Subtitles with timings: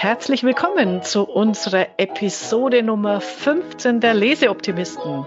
[0.00, 5.26] Herzlich willkommen zu unserer Episode Nummer 15 der Leseoptimisten.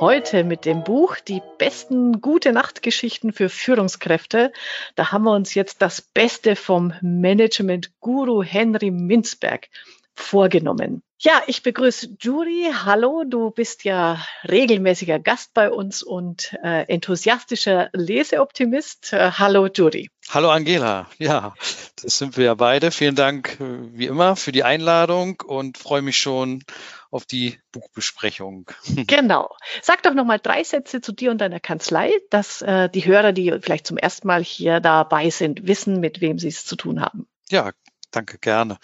[0.00, 4.50] Heute mit dem Buch Die besten gute Nachtgeschichten für Führungskräfte.
[4.96, 9.68] Da haben wir uns jetzt das Beste vom Management-Guru Henry Minzberg
[10.16, 11.04] vorgenommen.
[11.20, 12.72] Ja, ich begrüße Juri.
[12.84, 19.12] Hallo, du bist ja regelmäßiger Gast bei uns und äh, enthusiastischer Leseoptimist.
[19.12, 20.10] Äh, hallo, Juri.
[20.32, 21.08] Hallo, Angela.
[21.18, 21.54] Ja,
[22.00, 22.92] das sind wir ja beide.
[22.92, 26.62] Vielen Dank äh, wie immer für die Einladung und freue mich schon
[27.10, 28.70] auf die Buchbesprechung.
[29.08, 29.56] Genau.
[29.82, 33.32] Sag doch noch mal drei Sätze zu dir und deiner Kanzlei, dass äh, die Hörer,
[33.32, 37.00] die vielleicht zum ersten Mal hier dabei sind, wissen, mit wem sie es zu tun
[37.00, 37.26] haben.
[37.48, 37.72] Ja,
[38.12, 38.78] danke gerne.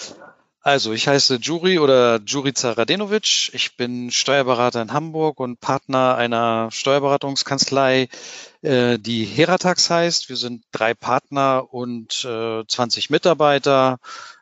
[0.67, 3.55] Also, ich heiße Juri oder Jurica Radenovic.
[3.55, 8.09] Ich bin Steuerberater in Hamburg und Partner einer Steuerberatungskanzlei,
[8.63, 10.29] äh, die Heratax heißt.
[10.29, 13.99] Wir sind drei Partner und äh, 20 Mitarbeiter.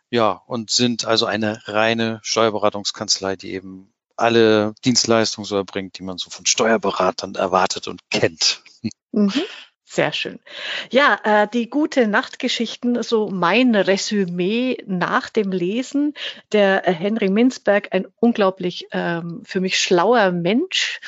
[0.08, 6.16] Ja, und sind also eine reine Steuerberatungskanzlei, die eben alle Dienstleistungen so erbringt, die man
[6.16, 8.62] so von Steuerberatern erwartet und kennt.
[9.12, 9.42] Mhm.
[9.86, 10.40] Sehr schön.
[10.90, 16.14] Ja, äh, die gute Nachtgeschichten, so mein Resümee nach dem Lesen.
[16.52, 21.00] Der äh, Henry Minzberg, ein unglaublich ähm, für mich schlauer Mensch,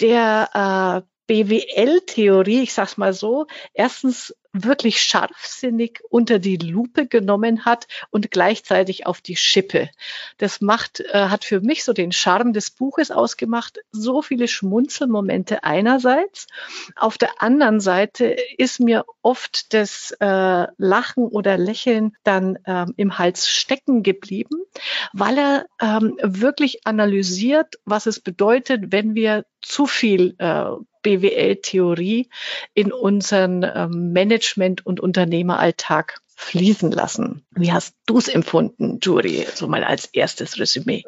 [0.00, 7.86] der äh, BWL-Theorie, ich sag's mal so, erstens wirklich scharfsinnig unter die Lupe genommen hat
[8.10, 9.90] und gleichzeitig auf die Schippe.
[10.38, 13.78] Das macht, äh, hat für mich so den Charme des Buches ausgemacht.
[13.92, 16.46] So viele Schmunzelmomente einerseits.
[16.96, 23.18] Auf der anderen Seite ist mir oft das äh, Lachen oder Lächeln dann ähm, im
[23.18, 24.62] Hals stecken geblieben,
[25.12, 30.70] weil er ähm, wirklich analysiert, was es bedeutet, wenn wir zu viel äh,
[31.06, 32.28] BWL-Theorie
[32.74, 37.46] in unseren ähm, Management- und Unternehmeralltag fließen lassen.
[37.52, 41.04] Wie hast du es empfunden, Juri, so mal als erstes Resümee?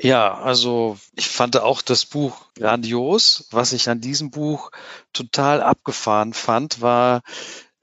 [0.00, 3.46] Ja, also ich fand auch das Buch grandios.
[3.50, 4.70] Was ich an diesem Buch
[5.12, 7.20] total abgefahren fand, war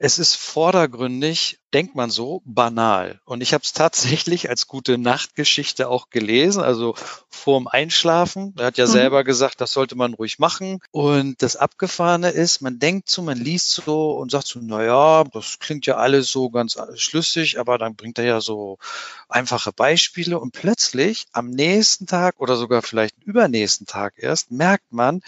[0.02, 3.20] es ist vordergründig, denkt man so, banal.
[3.26, 6.94] Und ich habe es tatsächlich als gute Nachtgeschichte auch gelesen, also
[7.28, 8.54] vorm Einschlafen.
[8.56, 8.92] Er hat ja mhm.
[8.92, 10.80] selber gesagt, das sollte man ruhig machen.
[10.90, 15.24] Und das Abgefahrene ist, man denkt so, man liest so und sagt so, na ja,
[15.24, 18.78] das klingt ja alles so ganz schlüssig, aber dann bringt er ja so
[19.28, 25.20] einfache Beispiele und plötzlich am nächsten Tag oder sogar vielleicht übernächsten Tag erst merkt man,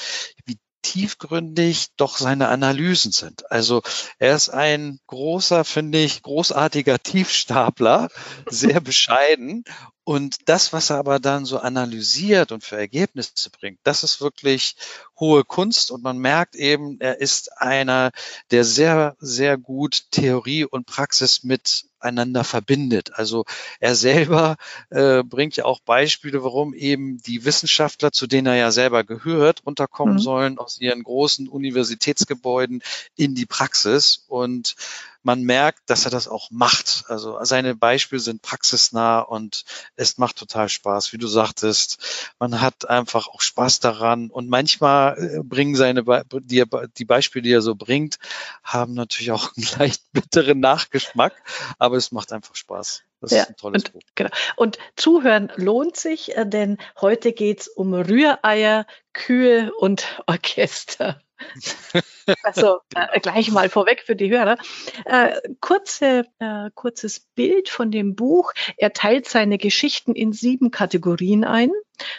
[0.47, 3.51] wie tiefgründig doch seine Analysen sind.
[3.51, 3.83] Also
[4.19, 8.09] er ist ein großer, finde ich, großartiger Tiefstapler,
[8.49, 9.65] sehr bescheiden.
[10.05, 14.75] Und das, was er aber dann so analysiert und für Ergebnisse bringt, das ist wirklich
[15.19, 15.93] hohe Kunst.
[15.93, 18.11] Und man merkt eben, er ist einer,
[18.51, 23.13] der sehr, sehr gut Theorie und Praxis mit einander verbindet.
[23.15, 23.45] Also
[23.81, 24.57] er selber
[24.91, 29.65] äh, bringt ja auch Beispiele, warum eben die Wissenschaftler, zu denen er ja selber gehört,
[29.67, 30.21] runterkommen mhm.
[30.21, 32.83] sollen aus ihren großen Universitätsgebäuden
[33.17, 34.25] in die Praxis.
[34.29, 34.75] Und
[35.23, 37.05] man merkt, dass er das auch macht.
[37.09, 39.65] Also seine Beispiele sind praxisnah und
[39.97, 41.13] es macht total Spaß.
[41.13, 46.05] Wie du sagtest, man hat einfach auch Spaß daran und manchmal äh, bringen seine
[46.41, 46.65] die,
[46.97, 48.19] die Beispiele, die er so bringt,
[48.63, 51.35] haben natürlich auch einen leicht bitteren Nachgeschmack,
[51.79, 53.03] aber es macht einfach Spaß.
[53.21, 54.03] Das ja, ist ein tolles und, Buch.
[54.17, 54.31] Genau.
[54.57, 61.21] Und zuhören lohnt sich, äh, denn heute geht's um Rühreier, Kühe und Orchester.
[62.43, 64.57] Also äh, gleich mal vorweg für die Hörer.
[65.05, 68.53] Äh, kurze, äh, kurzes Bild von dem Buch.
[68.77, 71.71] Er teilt seine Geschichten in sieben Kategorien ein.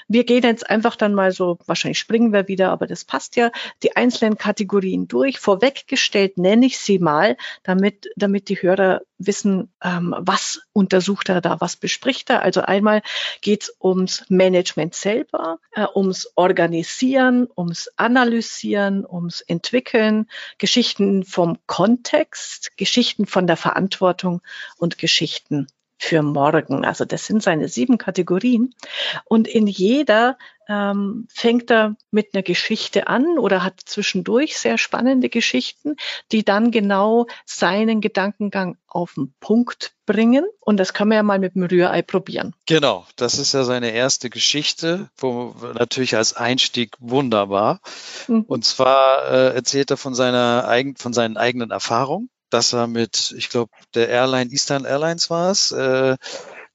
[0.07, 3.51] Wir gehen jetzt einfach dann mal so, wahrscheinlich springen wir wieder, aber das passt ja,
[3.81, 5.39] die einzelnen Kategorien durch.
[5.39, 11.59] Vorweggestellt nenne ich sie mal, damit, damit die Hörer wissen, ähm, was untersucht er da,
[11.61, 12.41] was bespricht er.
[12.41, 13.01] Also einmal
[13.41, 22.75] geht es ums Management selber, äh, ums Organisieren, ums Analysieren, ums Entwickeln, Geschichten vom Kontext,
[22.77, 24.41] Geschichten von der Verantwortung
[24.77, 25.67] und Geschichten
[26.03, 26.83] für morgen.
[26.83, 28.75] Also das sind seine sieben Kategorien.
[29.23, 30.37] Und in jeder
[30.67, 35.95] ähm, fängt er mit einer Geschichte an oder hat zwischendurch sehr spannende Geschichten,
[36.33, 40.45] die dann genau seinen Gedankengang auf den Punkt bringen.
[40.59, 42.53] Und das kann man ja mal mit dem Rührei probieren.
[42.65, 47.79] Genau, das ist ja seine erste Geschichte, wo natürlich als Einstieg wunderbar.
[48.27, 48.41] Mhm.
[48.41, 53.33] Und zwar äh, erzählt er von seiner eigen, von seinen eigenen Erfahrungen dass er mit,
[53.37, 56.17] ich glaube, der Airline Eastern Airlines war es, äh,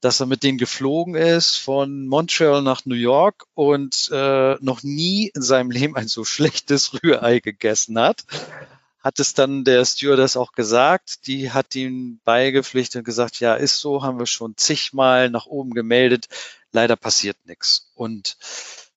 [0.00, 5.30] dass er mit denen geflogen ist von Montreal nach New York und äh, noch nie
[5.34, 8.24] in seinem Leben ein so schlechtes Rührei gegessen hat
[9.00, 11.26] hat es dann der Stewardess auch gesagt.
[11.28, 15.70] Die hat ihm beigepflichtet und gesagt, ja, ist so, haben wir schon zigmal nach oben
[15.70, 16.26] gemeldet.
[16.72, 17.90] Leider passiert nichts.
[17.94, 18.36] Und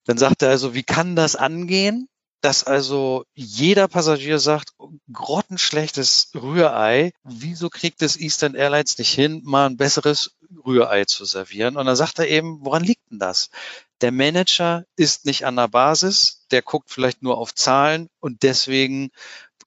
[0.06, 2.10] dann sagt er also, wie kann das angehen?
[2.42, 4.74] Dass also jeder Passagier sagt,
[5.12, 11.78] grottenschlechtes Rührei, wieso kriegt es Eastern Airlines nicht hin, mal ein besseres Rührei zu servieren?
[11.78, 13.50] Und dann sagt er eben, woran liegt denn das?
[14.02, 19.12] Der Manager ist nicht an der Basis, der guckt vielleicht nur auf Zahlen und deswegen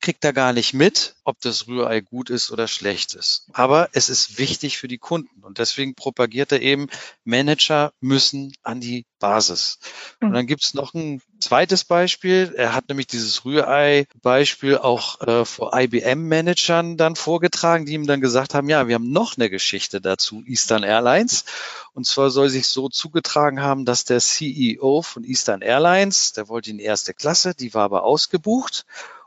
[0.05, 3.47] kriegt er gar nicht mit, ob das Rührei gut ist oder schlecht ist.
[3.55, 6.89] Aber es ist wichtig für die Kunden und deswegen propagiert er eben,
[7.25, 9.79] Manager müssen an die Basis.
[10.21, 10.35] Und hm.
[10.35, 12.53] dann gibt es noch ein zweites Beispiel.
[12.55, 18.53] Er hat nämlich dieses Rührei-Beispiel auch äh, vor IBM-Managern dann vorgetragen, die ihm dann gesagt
[18.53, 21.47] haben, ja, wir haben noch eine Geschichte dazu, Eastern Airlines.
[21.95, 26.69] Und zwar soll sich so zugetragen haben, dass der CEO von Eastern Airlines, der wollte
[26.69, 28.85] in erste Klasse, die war aber ausgebucht.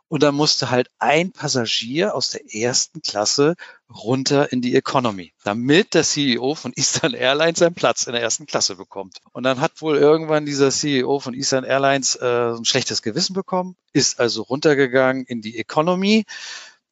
[0.09, 3.55] Und da musste halt ein Passagier aus der ersten Klasse
[3.89, 8.45] runter in die Economy, damit der CEO von Eastern Airlines seinen Platz in der ersten
[8.45, 9.17] Klasse bekommt.
[9.33, 13.75] Und dann hat wohl irgendwann dieser CEO von Eastern Airlines äh, ein schlechtes Gewissen bekommen,
[13.91, 16.25] ist also runtergegangen in die Economy.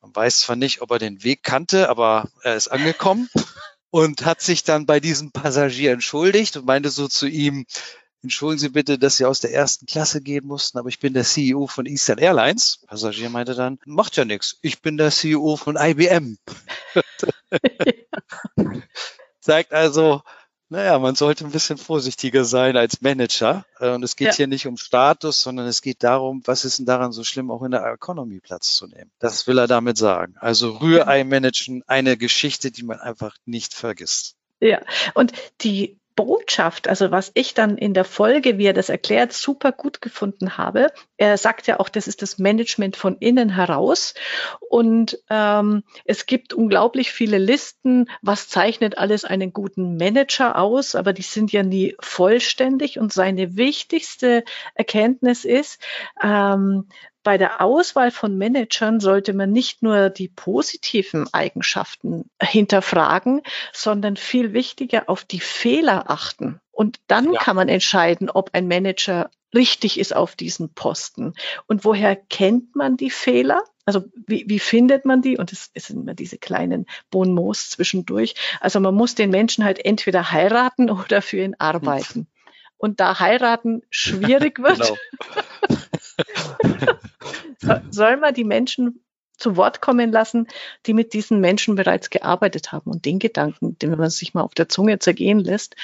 [0.02, 3.30] Man weiß zwar nicht, ob er den Weg kannte, aber er ist angekommen
[3.92, 7.66] und hat sich dann bei diesem Passagier entschuldigt und meinte so zu ihm,
[8.26, 11.24] entschuldigen Sie bitte, dass Sie aus der ersten Klasse gehen mussten, aber ich bin der
[11.24, 12.80] CEO von Eastern Airlines.
[12.88, 16.40] Passagier meinte dann, macht ja nichts, ich bin der CEO von IBM.
[19.42, 20.24] Zeigt also,
[20.70, 23.64] naja, man sollte ein bisschen vorsichtiger sein als Manager.
[23.80, 24.34] Äh, und es geht ja.
[24.34, 27.62] hier nicht um Status, sondern es geht darum, was ist denn daran so schlimm, auch
[27.62, 29.12] in der Economy Platz zu nehmen.
[29.20, 30.36] Das will er damit sagen.
[30.40, 34.36] Also Rührei managen, eine Geschichte, die man einfach nicht vergisst.
[34.60, 34.82] Ja,
[35.14, 39.72] und die Botschaft, also was ich dann in der Folge, wie er das erklärt, super
[39.72, 40.92] gut gefunden habe.
[41.18, 44.14] Er sagt ja auch, das ist das Management von innen heraus.
[44.70, 51.12] Und ähm, es gibt unglaublich viele Listen, was zeichnet alles einen guten Manager aus, aber
[51.12, 52.98] die sind ja nie vollständig.
[52.98, 55.82] Und seine wichtigste Erkenntnis ist,
[56.24, 56.88] ähm,
[57.26, 63.42] bei der Auswahl von Managern sollte man nicht nur die positiven Eigenschaften hinterfragen,
[63.74, 66.62] sondern viel wichtiger auf die Fehler achten.
[66.72, 67.42] Und dann ja.
[67.42, 71.34] kann man entscheiden, ob ein Manager richtig ist auf diesen Posten.
[71.66, 73.64] Und woher kennt man die Fehler?
[73.86, 75.38] Also wie, wie findet man die?
[75.38, 78.36] Und es, es sind immer diese kleinen Bonmoos zwischendurch.
[78.62, 82.28] Also man muss den Menschen halt entweder heiraten oder für ihn arbeiten.
[82.78, 84.96] Und da heiraten schwierig wird, genau
[87.92, 89.06] soll man die Menschen
[89.38, 90.48] zu Wort kommen lassen,
[90.86, 94.54] die mit diesen Menschen bereits gearbeitet haben und den Gedanken, den man sich mal auf
[94.54, 95.76] der Zunge zergehen lässt.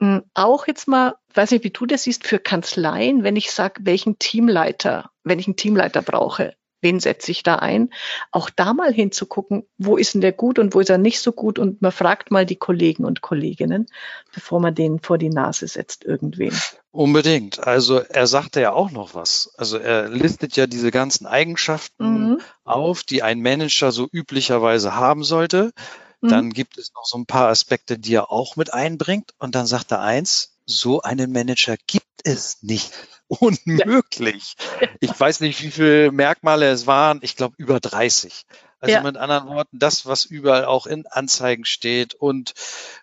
[0.00, 3.80] Hm, auch jetzt mal, weiß nicht, wie du das siehst, für Kanzleien, wenn ich sage,
[3.84, 7.90] welchen Teamleiter, wenn ich einen Teamleiter brauche, wen setze ich da ein?
[8.32, 11.32] Auch da mal hinzugucken, wo ist denn der gut und wo ist er nicht so
[11.32, 13.86] gut und man fragt mal die Kollegen und Kolleginnen,
[14.34, 16.52] bevor man denen vor die Nase setzt irgendwen.
[16.92, 17.66] Unbedingt.
[17.66, 19.52] Also er sagte ja auch noch was.
[19.56, 22.40] Also er listet ja diese ganzen Eigenschaften mhm.
[22.64, 25.72] auf, die ein Manager so üblicherweise haben sollte.
[26.20, 26.28] Mhm.
[26.28, 29.34] Dann gibt es noch so ein paar Aspekte, die er auch mit einbringt.
[29.38, 32.92] Und dann sagt er eins, so einen Manager gibt es nicht.
[33.38, 34.56] Unmöglich.
[34.80, 34.88] Ja.
[34.98, 37.20] Ich weiß nicht, wie viele Merkmale es waren.
[37.22, 38.44] Ich glaube, über 30.
[38.80, 39.02] Also ja.
[39.02, 42.54] mit anderen Worten, das, was überall auch in Anzeigen steht und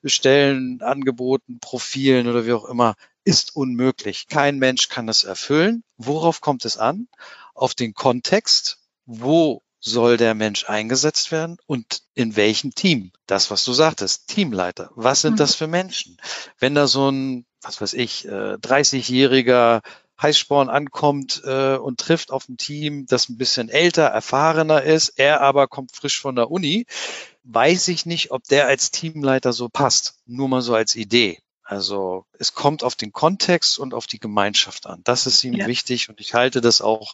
[0.04, 4.28] Stellenangeboten, Profilen oder wie auch immer, ist unmöglich.
[4.28, 5.84] Kein Mensch kann das erfüllen.
[5.96, 7.08] Worauf kommt es an?
[7.54, 8.80] Auf den Kontext.
[9.06, 13.12] Wo soll der Mensch eingesetzt werden und in welchem Team?
[13.28, 14.92] Das, was du sagtest, Teamleiter.
[14.96, 15.38] Was sind mhm.
[15.38, 16.18] das für Menschen?
[16.60, 19.82] Wenn da so ein, was weiß ich, 30-jähriger äh,
[20.22, 25.42] Heißsporn ankommt äh, und trifft auf ein Team, das ein bisschen älter, erfahrener ist, er
[25.42, 26.86] aber kommt frisch von der Uni,
[27.44, 30.16] weiß ich nicht, ob der als Teamleiter so passt.
[30.26, 31.40] Nur mal so als Idee.
[31.64, 35.02] Also es kommt auf den Kontext und auf die Gemeinschaft an.
[35.04, 35.68] Das ist ihm ja.
[35.68, 37.14] wichtig und ich halte das auch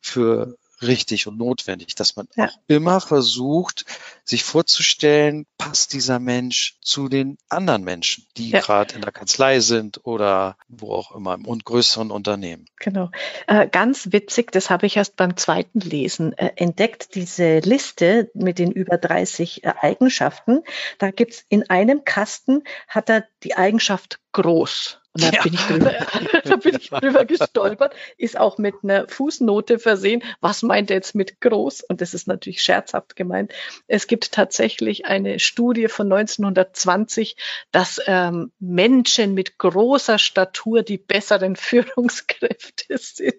[0.00, 2.46] für richtig und notwendig, dass man ja.
[2.46, 3.84] auch immer versucht,
[4.24, 8.60] sich vorzustellen, passt dieser Mensch zu den anderen Menschen, die ja.
[8.60, 12.66] gerade in der Kanzlei sind oder wo auch immer im und größeren Unternehmen.
[12.76, 13.10] Genau.
[13.46, 18.58] Äh, ganz witzig, das habe ich erst beim zweiten Lesen äh, entdeckt, diese Liste mit
[18.58, 20.62] den über 30 äh, Eigenschaften.
[20.98, 25.01] Da gibt's in einem Kasten, hat er die Eigenschaft groß.
[25.14, 25.42] Und da ja.
[25.42, 25.92] bin ich drüber,
[26.44, 30.22] da bin ich drüber gestolpert, ist auch mit einer Fußnote versehen.
[30.40, 31.82] Was meint er jetzt mit groß?
[31.82, 33.52] Und das ist natürlich scherzhaft gemeint.
[33.88, 37.36] Es gibt tatsächlich eine Studie von 1920,
[37.72, 43.34] dass ähm, Menschen mit großer Statur die besseren Führungskräfte sind.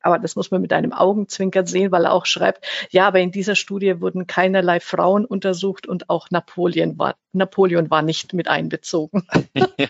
[0.00, 3.30] Aber das muss man mit einem Augenzwinkern sehen, weil er auch schreibt, ja, aber in
[3.30, 9.26] dieser Studie wurden keinerlei Frauen untersucht und auch Napoleon war, Napoleon war nicht mit einbezogen.
[9.54, 9.88] ja,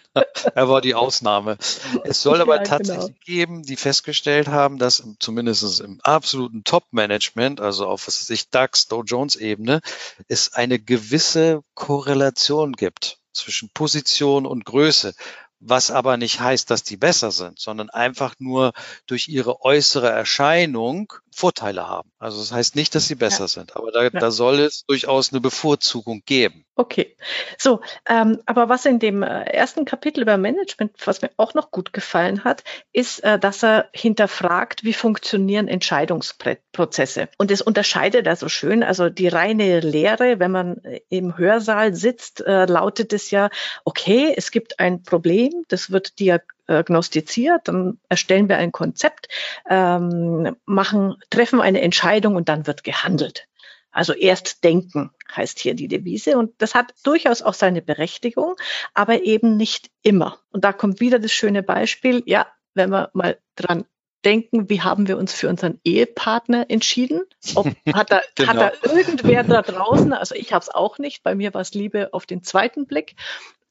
[0.55, 1.57] er war die Ausnahme.
[2.05, 2.77] Es soll aber ja, genau.
[2.77, 3.25] tatsächlich genau.
[3.25, 8.89] geben, die festgestellt haben, dass zumindest im absoluten Top-Management, also auf was weiß ich, DAX,
[8.89, 9.81] Dow Jones Ebene,
[10.29, 15.15] es eine gewisse Korrelation gibt zwischen Position und Größe
[15.61, 18.73] was aber nicht heißt, dass die besser sind, sondern einfach nur
[19.07, 22.11] durch ihre äußere Erscheinung Vorteile haben.
[22.19, 23.49] Also das heißt nicht, dass sie besser ja.
[23.49, 24.11] sind, aber da, ja.
[24.11, 26.65] da soll es durchaus eine Bevorzugung geben.
[26.81, 27.17] Okay,
[27.57, 31.73] so, ähm, aber was in dem äh, ersten Kapitel über Management, was mir auch noch
[31.73, 37.31] gut gefallen hat, ist, äh, dass er hinterfragt, wie funktionieren Entscheidungsprozesse.
[37.37, 38.85] Und es unterscheidet er so schön.
[38.85, 43.51] Also die reine Lehre, wenn man äh, im Hörsaal sitzt, äh, lautet es ja,
[43.85, 49.27] okay, es gibt ein Problem, das wird diagnostiziert, dann erstellen wir ein Konzept,
[49.69, 53.48] ähm, machen, treffen eine Entscheidung und dann wird gehandelt.
[53.99, 56.39] Also erst denken heißt hier die Devise.
[56.39, 58.55] Und das hat durchaus auch seine Berechtigung,
[58.95, 60.39] aber eben nicht immer.
[60.53, 62.23] Und da kommt wieder das schöne Beispiel.
[62.25, 63.87] Ja, wenn wir mal dran
[64.25, 67.23] denken, wie haben wir uns für unseren Ehepartner entschieden?
[67.57, 68.49] Ob, hat, da, genau.
[68.51, 71.75] hat da irgendwer da draußen, also ich habe es auch nicht, bei mir war es
[71.75, 73.17] Liebe auf den zweiten Blick,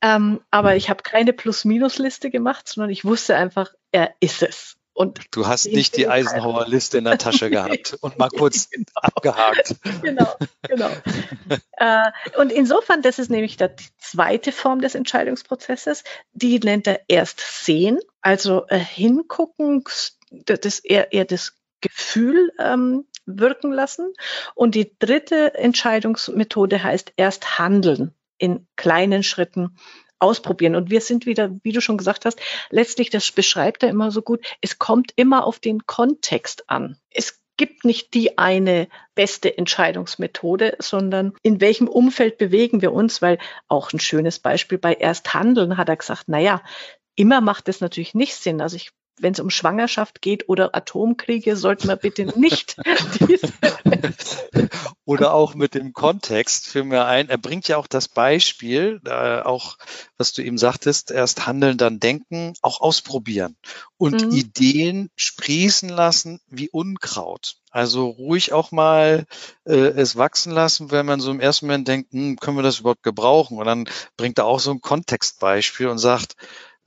[0.02, 4.76] ähm, aber ich habe keine Plus-Minus-Liste gemacht, sondern ich wusste einfach, er ist es.
[4.98, 8.86] Und du hast nicht die Eisenhower Liste in der Tasche gehabt und mal kurz genau.
[8.96, 9.76] abgehakt.
[10.02, 10.90] Genau, genau.
[11.78, 13.68] äh, und insofern, das ist nämlich die
[14.00, 19.84] zweite Form des Entscheidungsprozesses, die nennt er erst sehen, also äh, hingucken,
[20.32, 24.12] das eher, eher das Gefühl ähm, wirken lassen.
[24.56, 29.78] Und die dritte Entscheidungsmethode heißt erst handeln in kleinen Schritten
[30.20, 30.76] ausprobieren.
[30.76, 34.22] Und wir sind wieder, wie du schon gesagt hast, letztlich, das beschreibt er immer so
[34.22, 36.98] gut, es kommt immer auf den Kontext an.
[37.10, 43.40] Es gibt nicht die eine beste Entscheidungsmethode, sondern in welchem Umfeld bewegen wir uns, weil
[43.68, 46.62] auch ein schönes Beispiel bei Ersthandeln hat er gesagt, na ja,
[47.16, 48.62] immer macht es natürlich nicht Sinn.
[48.62, 52.78] Also ich wenn es um Schwangerschaft geht oder Atomkriege, sollten wir bitte nicht
[53.20, 53.52] diese.
[55.06, 57.30] oder auch mit dem Kontext für mir ein.
[57.30, 59.78] Er bringt ja auch das Beispiel, äh, auch
[60.18, 63.56] was du ihm sagtest, erst handeln, dann denken, auch ausprobieren
[63.98, 64.32] und mhm.
[64.32, 67.58] Ideen sprießen lassen wie Unkraut.
[67.70, 69.26] Also ruhig auch mal
[69.66, 72.80] äh, es wachsen lassen, wenn man so im ersten Moment denkt, hm, können wir das
[72.80, 73.58] überhaupt gebrauchen?
[73.58, 76.36] Und dann bringt er auch so ein Kontextbeispiel und sagt,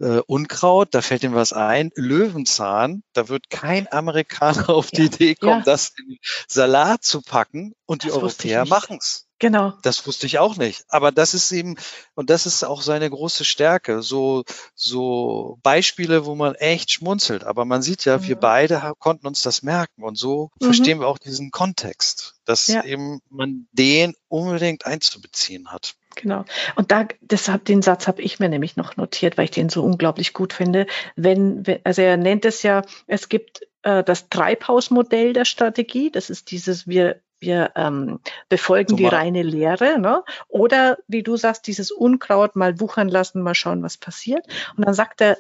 [0.00, 5.07] äh, Unkraut, da fällt ihm was ein, Löwenzahn, da wird kein Amerikaner auf die ja,
[5.07, 5.64] Idee kommen, ja.
[5.64, 9.26] das in Salat zu packen und das die Europäer machen's.
[9.40, 9.73] Genau.
[9.83, 10.85] Das wusste ich auch nicht.
[10.88, 11.76] Aber das ist eben,
[12.14, 14.02] und das ist auch seine große Stärke.
[14.02, 17.45] So, so Beispiele, wo man echt schmunzelt.
[17.45, 18.25] Aber man sieht ja, mhm.
[18.25, 20.04] wir beide konnten uns das merken.
[20.04, 20.66] Und so mhm.
[20.66, 22.85] verstehen wir auch diesen Kontext, dass ja.
[22.85, 25.95] eben man den unbedingt einzubeziehen hat.
[26.17, 26.45] Genau.
[26.76, 29.83] Und da, deshalb, den Satz habe ich mir nämlich noch notiert, weil ich den so
[29.83, 30.87] unglaublich gut finde.
[31.17, 36.11] Wenn, also er nennt es ja, es gibt äh, das Treibhausmodell der Strategie.
[36.11, 39.11] Das ist dieses, wir, wir ähm, befolgen Zumal.
[39.11, 39.99] die reine Lehre.
[39.99, 40.23] Ne?
[40.49, 44.47] Oder wie du sagst, dieses Unkraut mal wuchern lassen, mal schauen, was passiert.
[44.76, 45.38] Und dann sagt der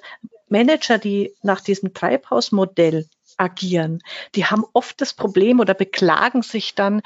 [0.48, 3.06] Manager, die nach diesem Treibhausmodell
[3.40, 4.02] agieren.
[4.34, 7.00] Die haben oft das Problem oder beklagen sich dann,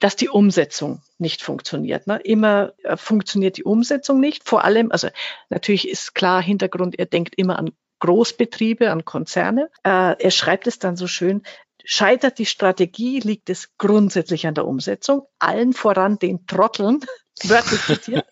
[0.00, 2.06] dass die Umsetzung nicht funktioniert.
[2.06, 2.18] Ne?
[2.24, 4.48] Immer äh, funktioniert die Umsetzung nicht.
[4.48, 5.08] Vor allem, also
[5.48, 7.70] natürlich ist klar Hintergrund, er denkt immer an
[8.00, 9.70] Großbetriebe, an Konzerne.
[9.84, 11.42] Äh, er schreibt es dann so schön,
[11.90, 17.00] scheitert die Strategie, liegt es grundsätzlich an der Umsetzung, allen voran den Trotteln,
[17.44, 18.26] wörtlich zitiert,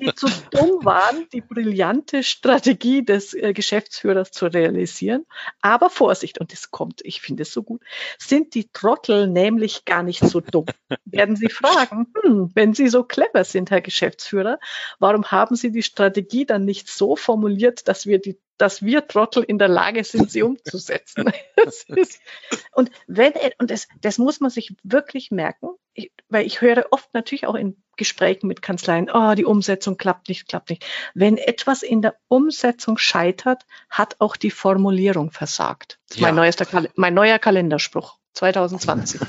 [0.00, 5.26] die zu dumm waren, die brillante Strategie des äh, Geschäftsführers zu realisieren.
[5.60, 7.82] Aber Vorsicht, und es kommt, ich finde es so gut,
[8.18, 10.66] sind die Trottel nämlich gar nicht so dumm.
[11.04, 14.58] Werden Sie fragen, hm, wenn Sie so clever sind, Herr Geschäftsführer,
[14.98, 19.42] warum haben Sie die Strategie dann nicht so formuliert, dass wir die dass wir Trottel
[19.42, 21.32] in der Lage sind, sie umzusetzen.
[21.88, 22.20] ist,
[22.72, 27.12] und wenn, und das, das muss man sich wirklich merken, ich, weil ich höre oft
[27.14, 30.84] natürlich auch in Gesprächen mit Kanzleien, oh, die Umsetzung klappt nicht, klappt nicht.
[31.14, 35.98] Wenn etwas in der Umsetzung scheitert, hat auch die Formulierung versagt.
[36.14, 36.22] Ja.
[36.22, 39.20] Mein, neuester, mein neuer Kalenderspruch 2020.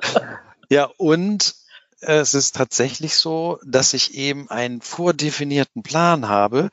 [0.70, 1.54] ja, und
[2.00, 6.70] es ist tatsächlich so, dass ich eben einen vordefinierten Plan habe,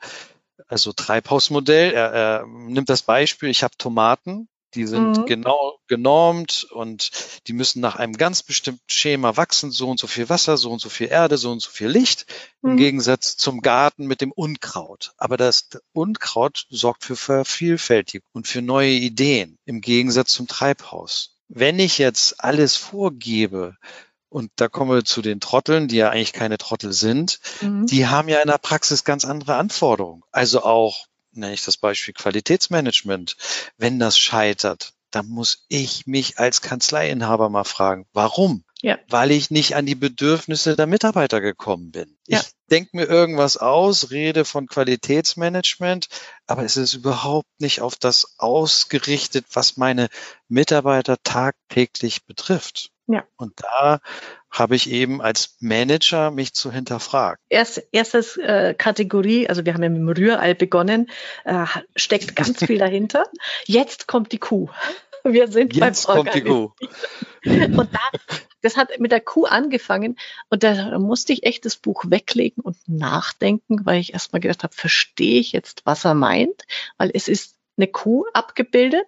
[0.68, 1.92] also Treibhausmodell.
[1.92, 5.26] Er, er nimmt das Beispiel, ich habe Tomaten, Die sind mhm.
[5.26, 7.10] genau genormt und
[7.46, 9.70] die müssen nach einem ganz bestimmten Schema wachsen.
[9.70, 12.26] So und so viel Wasser, so und so viel Erde, so und so viel Licht.
[12.62, 12.70] Mhm.
[12.70, 15.12] Im Gegensatz zum Garten mit dem Unkraut.
[15.16, 19.58] Aber das Unkraut sorgt für Vervielfältigung und für neue Ideen.
[19.64, 21.36] Im Gegensatz zum Treibhaus.
[21.48, 23.76] Wenn ich jetzt alles vorgebe,
[24.34, 27.38] und da kommen wir zu den Trotteln, die ja eigentlich keine Trottel sind.
[27.60, 27.86] Mhm.
[27.86, 30.24] Die haben ja in der Praxis ganz andere Anforderungen.
[30.32, 33.36] Also auch, nenne ich das Beispiel Qualitätsmanagement.
[33.76, 38.64] Wenn das scheitert, dann muss ich mich als Kanzleiinhaber mal fragen, warum?
[38.82, 38.98] Ja.
[39.08, 42.18] Weil ich nicht an die Bedürfnisse der Mitarbeiter gekommen bin.
[42.26, 42.40] Ja.
[42.40, 46.08] Ich denke mir irgendwas aus, rede von Qualitätsmanagement,
[46.48, 50.08] aber es ist überhaupt nicht auf das ausgerichtet, was meine
[50.48, 52.90] Mitarbeiter tagtäglich betrifft.
[53.06, 53.24] Ja.
[53.36, 54.00] Und da
[54.50, 57.38] habe ich eben als Manager mich zu hinterfragen.
[57.48, 61.10] Erst, erstes äh, Kategorie, also wir haben ja mit dem Rührei begonnen,
[61.44, 63.24] äh, steckt ganz viel dahinter.
[63.66, 64.68] Jetzt kommt die Kuh.
[65.24, 66.72] Wir sind Jetzt beim kommt die Kuh.
[67.44, 68.00] Und da,
[68.62, 70.16] das hat mit der Kuh angefangen
[70.48, 74.74] und da musste ich echt das Buch weglegen und nachdenken, weil ich erstmal gedacht habe,
[74.74, 76.64] verstehe ich jetzt, was er meint,
[76.96, 79.06] weil es ist eine Kuh abgebildet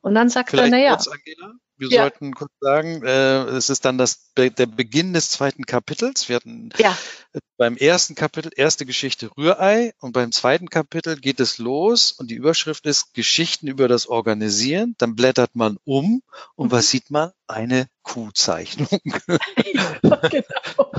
[0.00, 0.96] und dann sagt Vielleicht er, naja.
[0.96, 2.02] Kurz, Angela, wir ja.
[2.02, 6.28] sollten kurz sagen, äh, es ist dann das, der Beginn des zweiten Kapitels.
[6.28, 6.96] Wir hatten ja.
[7.56, 12.36] beim ersten Kapitel erste Geschichte Rührei und beim zweiten Kapitel geht es los und die
[12.36, 14.94] Überschrift ist Geschichten über das Organisieren.
[14.98, 16.22] Dann blättert man um
[16.54, 16.72] und mhm.
[16.72, 17.32] was sieht man?
[17.48, 18.88] Eine Kuhzeichnung.
[20.02, 20.90] genau.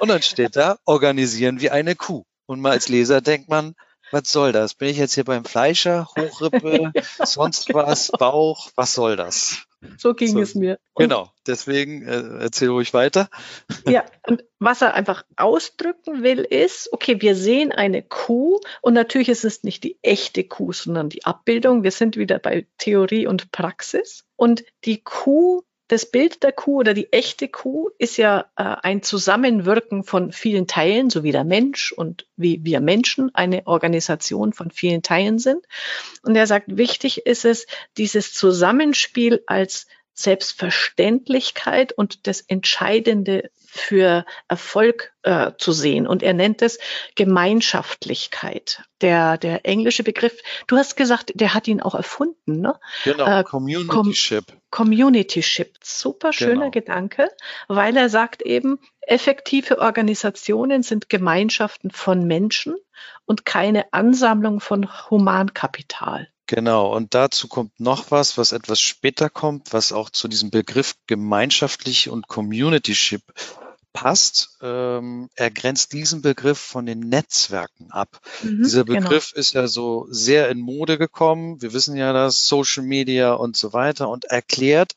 [0.00, 2.24] und dann steht da, organisieren wie eine Kuh.
[2.46, 3.74] Und mal als Leser denkt man,
[4.10, 4.74] was soll das?
[4.74, 6.92] Bin ich jetzt hier beim Fleischer, Hochrippe,
[7.24, 9.62] sonst was, Bauch, was soll das?
[9.98, 10.78] So ging so, es mir.
[10.94, 13.28] Und genau, deswegen äh, erzähl ruhig weiter.
[13.88, 19.28] Ja, und was er einfach ausdrücken will, ist, okay, wir sehen eine Kuh und natürlich
[19.28, 21.82] ist es nicht die echte Kuh, sondern die Abbildung.
[21.82, 24.24] Wir sind wieder bei Theorie und Praxis.
[24.36, 25.62] Und die Kuh
[25.92, 30.66] das Bild der Kuh oder die echte Kuh ist ja äh, ein Zusammenwirken von vielen
[30.66, 35.66] Teilen, so wie der Mensch und wie wir Menschen eine Organisation von vielen Teilen sind.
[36.22, 37.66] Und er sagt, wichtig ist es,
[37.98, 39.86] dieses Zusammenspiel als
[40.22, 46.06] Selbstverständlichkeit und das Entscheidende für Erfolg äh, zu sehen.
[46.06, 46.78] Und er nennt es
[47.14, 48.82] Gemeinschaftlichkeit.
[49.00, 50.36] Der, der englische Begriff,
[50.66, 52.78] du hast gesagt, der hat ihn auch erfunden, ne?
[53.04, 54.46] Genau, äh, Communityship.
[54.70, 55.78] Com Communityship.
[55.82, 56.70] Super schöner genau.
[56.70, 57.28] Gedanke,
[57.68, 62.74] weil er sagt eben, effektive Organisationen sind Gemeinschaften von Menschen
[63.24, 66.28] und keine Ansammlung von Humankapital.
[66.54, 70.96] Genau, und dazu kommt noch was, was etwas später kommt, was auch zu diesem Begriff
[71.06, 73.22] gemeinschaftlich und Communityship
[73.94, 74.58] passt.
[74.60, 78.20] Ähm, er grenzt diesen Begriff von den Netzwerken ab.
[78.42, 79.00] Mhm, Dieser genau.
[79.00, 79.40] Begriff genau.
[79.40, 81.62] ist ja so sehr in Mode gekommen.
[81.62, 84.94] Wir wissen ja das, Social Media und so weiter und erklärt,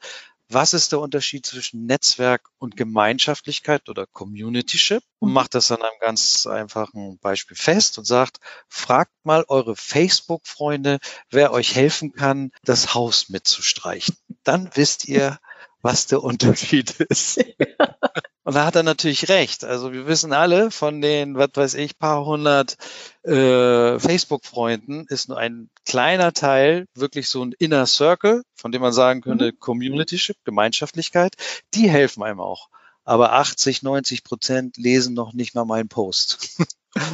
[0.50, 5.34] was ist der Unterschied zwischen Netzwerk und Gemeinschaftlichkeit oder Communityship und mhm.
[5.34, 11.52] macht das an einem ganz einfachen Beispiel fest und sagt, fragt mal eure Facebook-Freunde, wer
[11.52, 14.16] euch helfen kann, das Haus mitzustreichen.
[14.44, 15.40] Dann wisst ihr,
[15.82, 17.40] was der Unterschied ist.
[18.46, 19.64] Und da hat er natürlich recht.
[19.66, 22.78] Also wir wissen alle von den, was weiß ich, paar hundert
[23.24, 28.94] äh, Facebook-Freunden ist nur ein kleiner Teil wirklich so ein Inner Circle, von dem man
[28.94, 29.60] sagen könnte mhm.
[29.60, 31.34] Communityship, Gemeinschaftlichkeit.
[31.74, 32.70] Die helfen einem auch.
[33.04, 36.64] Aber 80, 90 Prozent lesen noch nicht mal meinen Post.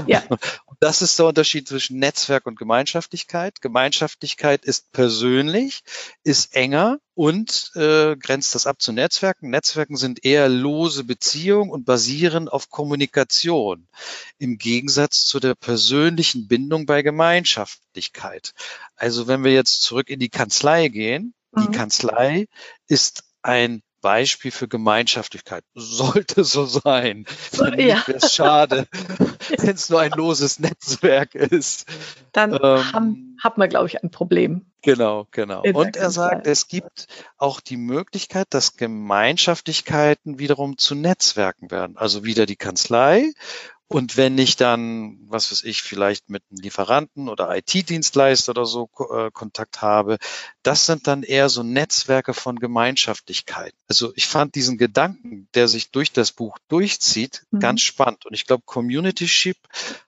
[0.07, 0.23] Ja.
[0.83, 3.61] Das ist der Unterschied zwischen Netzwerk und Gemeinschaftlichkeit.
[3.61, 5.83] Gemeinschaftlichkeit ist persönlich,
[6.23, 9.51] ist enger und äh, grenzt das ab zu Netzwerken.
[9.51, 13.87] Netzwerken sind eher lose Beziehungen und basieren auf Kommunikation.
[14.39, 18.53] Im Gegensatz zu der persönlichen Bindung bei Gemeinschaftlichkeit.
[18.95, 21.61] Also wenn wir jetzt zurück in die Kanzlei gehen, mhm.
[21.61, 22.47] die Kanzlei
[22.87, 25.63] ist ein Beispiel für Gemeinschaftlichkeit.
[25.73, 27.25] Sollte so sein.
[27.53, 28.03] Wenn ja.
[28.05, 28.87] wäre es schade,
[29.57, 31.87] wenn es nur ein loses Netzwerk ist.
[32.31, 34.65] Dann ähm, haben, hat man, glaube ich, ein Problem.
[34.81, 35.61] Genau, genau.
[35.61, 41.97] Und er sagt, es gibt auch die Möglichkeit, dass Gemeinschaftlichkeiten wiederum zu Netzwerken werden.
[41.97, 43.31] Also wieder die Kanzlei
[43.91, 48.89] und wenn ich dann, was weiß ich, vielleicht mit einem Lieferanten oder IT-Dienstleister oder so
[49.13, 50.17] äh, Kontakt habe,
[50.63, 53.73] das sind dann eher so Netzwerke von Gemeinschaftlichkeit.
[53.89, 57.59] Also ich fand diesen Gedanken, der sich durch das Buch durchzieht, mhm.
[57.59, 58.25] ganz spannend.
[58.25, 59.57] Und ich glaube, Communityship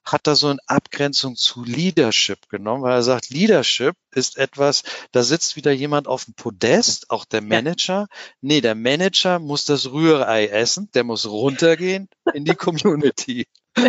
[0.05, 5.23] hat da so eine Abgrenzung zu Leadership genommen, weil er sagt, Leadership ist etwas, da
[5.23, 8.07] sitzt wieder jemand auf dem Podest, auch der Manager.
[8.41, 13.47] Nee, der Manager muss das Rührei essen, der muss runtergehen in die Community.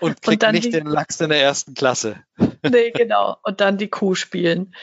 [0.00, 2.24] Und kriegt und nicht die, den Lachs in der ersten Klasse.
[2.62, 3.36] Nee, genau.
[3.42, 4.74] Und dann die Kuh spielen.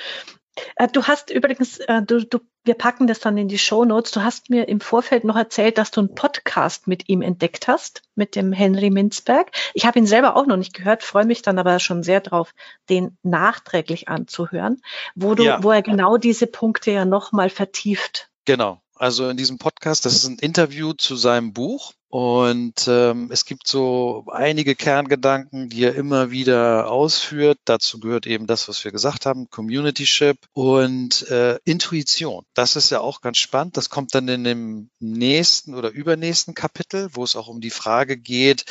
[0.75, 4.11] Äh, du hast übrigens, äh, du, du, wir packen das dann in die Show Notes.
[4.11, 8.01] Du hast mir im Vorfeld noch erzählt, dass du einen Podcast mit ihm entdeckt hast,
[8.15, 9.51] mit dem Henry Minzberg.
[9.73, 12.53] Ich habe ihn selber auch noch nicht gehört, freue mich dann aber schon sehr drauf,
[12.89, 14.81] den nachträglich anzuhören,
[15.15, 15.63] wo du, ja.
[15.63, 18.29] wo er genau diese Punkte ja nochmal vertieft.
[18.45, 18.81] Genau.
[18.95, 23.65] Also in diesem Podcast, das ist ein Interview zu seinem Buch und ähm, es gibt
[23.65, 27.58] so einige Kerngedanken, die er immer wieder ausführt.
[27.65, 32.45] Dazu gehört eben das, was wir gesagt haben, Communityship und äh, Intuition.
[32.54, 33.78] Das ist ja auch ganz spannend.
[33.78, 38.15] Das kommt dann in dem nächsten oder übernächsten Kapitel, wo es auch um die Frage
[38.15, 38.65] geht,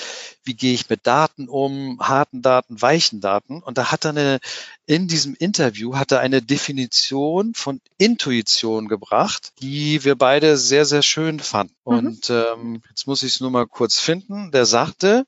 [0.44, 3.60] wie gehe ich mit Daten um, harten Daten, weichen Daten.
[3.60, 4.38] Und da hat er eine,
[4.86, 11.02] in diesem Interview hat er eine Definition von Intuition gebracht, die wir beide sehr, sehr
[11.02, 11.74] schön fanden.
[11.84, 11.92] Mhm.
[11.92, 14.50] Und ähm, jetzt muss ich es nur mal kurz finden.
[14.50, 15.24] Der sagte,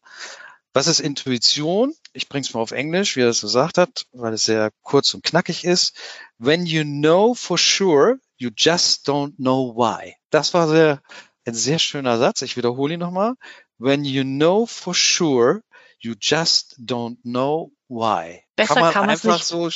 [0.73, 1.95] was ist Intuition?
[2.13, 5.15] Ich bringe es mal auf Englisch, wie er es gesagt hat, weil es sehr kurz
[5.15, 5.97] und knackig ist.
[6.39, 10.17] When you know for sure, you just don't know why.
[10.31, 11.01] Das war sehr,
[11.45, 12.43] ein sehr schöner Satz.
[12.43, 13.35] Ich wiederhole ihn nochmal.
[13.79, 15.63] When you know for sure,
[16.01, 18.43] you just don't know why.
[18.57, 19.47] Besser kann man, kann einfach nicht.
[19.47, 19.69] so,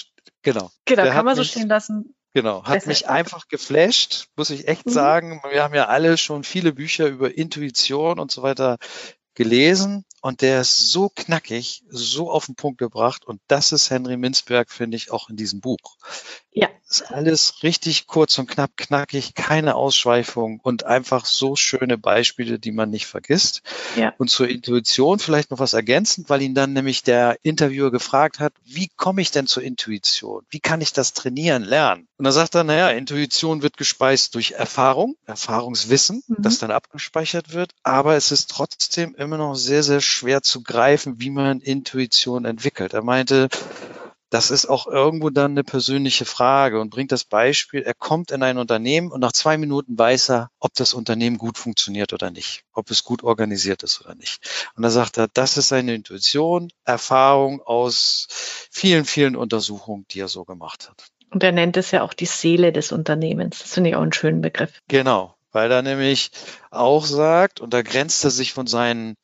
[0.42, 0.70] genau.
[0.84, 2.14] Genau, kann man so mich, stehen lassen.
[2.34, 2.88] Genau, hat Besser.
[2.88, 4.90] mich einfach geflasht, muss ich echt mhm.
[4.90, 5.42] sagen.
[5.50, 8.78] Wir haben ja alle schon viele Bücher über Intuition und so weiter
[9.34, 14.16] gelesen und der ist so knackig, so auf den Punkt gebracht und das ist Henry
[14.16, 15.96] Minzberg, finde ich, auch in diesem Buch.
[16.52, 16.68] Ja.
[16.90, 22.72] Ist alles richtig kurz und knapp, knackig, keine Ausschweifung und einfach so schöne Beispiele, die
[22.72, 23.62] man nicht vergisst.
[23.94, 24.14] Ja.
[24.16, 28.54] Und zur Intuition vielleicht noch was ergänzend, weil ihn dann nämlich der Interviewer gefragt hat,
[28.64, 30.46] wie komme ich denn zur Intuition?
[30.48, 32.09] Wie kann ich das trainieren, lernen?
[32.16, 36.37] Und da sagt er, naja, Intuition wird gespeist durch Erfahrung, Erfahrungswissen, mhm.
[36.38, 41.20] das dann abgespeichert wird, aber es ist trotzdem immer noch sehr, sehr schwer zu greifen,
[41.20, 42.94] wie man Intuition entwickelt.
[42.94, 43.48] Er meinte,
[44.30, 48.42] das ist auch irgendwo dann eine persönliche Frage und bringt das Beispiel, er kommt in
[48.42, 52.64] ein Unternehmen und nach zwei Minuten weiß er, ob das Unternehmen gut funktioniert oder nicht,
[52.72, 54.70] ob es gut organisiert ist oder nicht.
[54.76, 58.26] Und da sagt er, das ist seine Intuition, Erfahrung aus
[58.70, 61.04] vielen, vielen Untersuchungen, die er so gemacht hat.
[61.30, 63.58] Und er nennt es ja auch die Seele des Unternehmens.
[63.60, 64.80] Das finde ich auch einen schönen Begriff.
[64.88, 66.30] Genau, weil er nämlich
[66.70, 69.14] auch sagt, und da grenzt er sich von seinen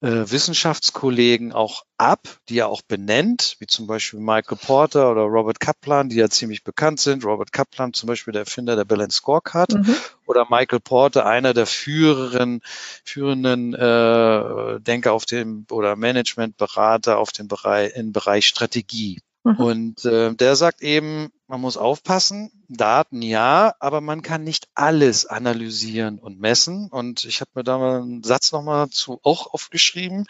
[0.00, 6.08] Wissenschaftskollegen auch ab, die er auch benennt, wie zum Beispiel Michael Porter oder Robert Kaplan,
[6.08, 7.24] die ja ziemlich bekannt sind.
[7.24, 9.96] Robert Kaplan zum Beispiel der Erfinder der Balance Scorecard mhm.
[10.26, 12.60] oder Michael Porter, einer der führenden,
[13.04, 19.20] führenden äh, Denker auf dem oder Managementberater auf dem Bereich im Bereich Strategie.
[19.42, 19.56] Mhm.
[19.56, 25.24] Und äh, der sagt eben, man muss aufpassen, Daten ja, aber man kann nicht alles
[25.24, 26.88] analysieren und messen.
[26.88, 30.26] Und ich habe mir da mal einen Satz nochmal zu auch aufgeschrieben,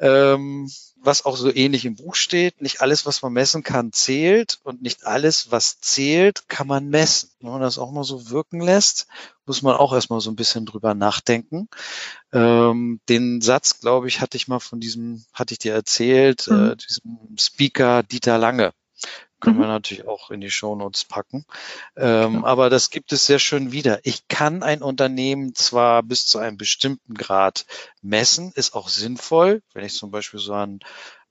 [0.00, 0.68] ähm,
[1.02, 2.60] was auch so ähnlich im Buch steht.
[2.60, 7.30] Nicht alles, was man messen kann, zählt und nicht alles, was zählt, kann man messen.
[7.40, 9.06] Wenn man das auch mal so wirken lässt,
[9.46, 11.68] muss man auch erstmal so ein bisschen drüber nachdenken.
[12.32, 16.52] Ähm, den Satz, glaube ich, hatte ich mal von diesem, hatte ich dir erzählt, äh,
[16.52, 16.70] mhm.
[16.72, 18.72] äh, diesem Speaker Dieter Lange.
[19.40, 19.62] Können mhm.
[19.62, 21.44] wir natürlich auch in die Shownotes packen.
[21.96, 24.00] Ähm, aber das gibt es sehr schön wieder.
[24.04, 27.66] Ich kann ein Unternehmen zwar bis zu einem bestimmten Grad
[28.02, 30.80] messen, ist auch sinnvoll, wenn ich zum Beispiel so an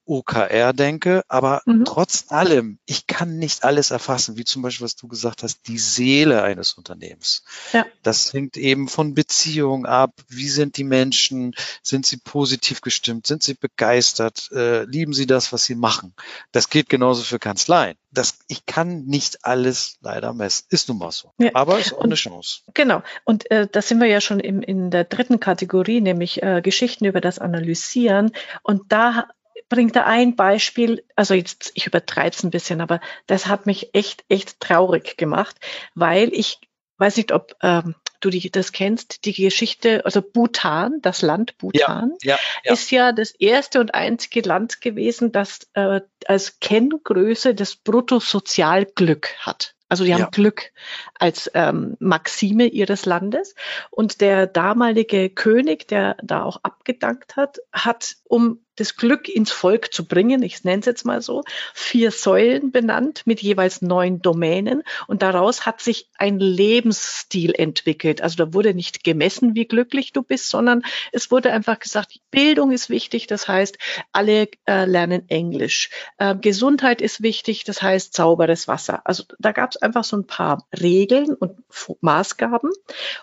[0.10, 1.86] OKR denke, aber mhm.
[1.86, 5.78] trotz allem, ich kann nicht alles erfassen, wie zum Beispiel, was du gesagt hast, die
[5.78, 7.44] Seele eines Unternehmens.
[7.74, 7.86] Ja.
[8.02, 10.14] Das hängt eben von Beziehungen ab.
[10.28, 11.54] Wie sind die Menschen?
[11.84, 13.28] Sind sie positiv gestimmt?
[13.28, 14.50] Sind sie begeistert?
[14.52, 16.16] Äh, lieben sie das, was sie machen?
[16.52, 17.96] Das geht genauso für Kanzleien.
[18.12, 20.66] Das, ich kann nicht alles leider messen.
[20.70, 21.32] Ist nun mal so.
[21.38, 21.52] Ja.
[21.54, 22.62] Aber ist auch und, eine Chance.
[22.74, 23.04] Genau.
[23.24, 27.06] Und äh, da sind wir ja schon im, in der dritten Kategorie, nämlich äh, Geschichten
[27.06, 28.32] über das Analysieren.
[28.64, 29.28] Und da
[29.70, 33.94] bringt er ein Beispiel, also jetzt, ich übertreibe es ein bisschen, aber das hat mich
[33.94, 35.56] echt, echt traurig gemacht,
[35.96, 36.60] weil ich
[36.98, 42.14] weiß nicht, ob ähm, du die, das kennst, die Geschichte, also Bhutan, das Land Bhutan,
[42.22, 42.74] ja, ja, ja.
[42.74, 49.76] ist ja das erste und einzige Land gewesen, das äh, als Kenngröße das Bruttosozialglück hat.
[49.90, 50.30] Also die haben.
[50.30, 50.72] Glück
[51.16, 53.56] als ähm, Maxime ihres Landes.
[53.90, 59.94] Und der damalige König, der da auch abgedankt hat, hat, um das Glück ins Volk
[59.94, 64.84] zu bringen, ich nenne es jetzt mal so, vier Säulen benannt mit jeweils neun Domänen.
[65.08, 68.22] Und daraus hat sich ein Lebensstil entwickelt.
[68.22, 72.72] Also da wurde nicht gemessen, wie glücklich du bist, sondern es wurde einfach gesagt, Bildung
[72.72, 73.78] ist wichtig, das heißt,
[74.12, 75.90] alle äh, lernen Englisch.
[76.18, 79.02] Äh, Gesundheit ist wichtig, das heißt sauberes Wasser.
[79.06, 81.58] Also da gab es einfach so ein paar Regeln und
[82.02, 82.72] Maßgaben.